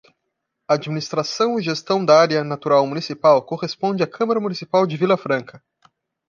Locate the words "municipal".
2.87-3.39, 4.39-4.87